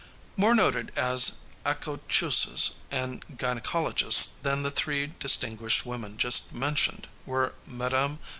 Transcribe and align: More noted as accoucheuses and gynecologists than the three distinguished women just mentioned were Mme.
More 0.35 0.55
noted 0.55 0.91
as 0.95 1.33
accoucheuses 1.63 2.71
and 2.89 3.23
gynecologists 3.37 4.33
than 4.41 4.63
the 4.63 4.71
three 4.71 5.13
distinguished 5.19 5.85
women 5.85 6.17
just 6.17 6.51
mentioned 6.51 7.07
were 7.27 7.53
Mme. 7.67 8.17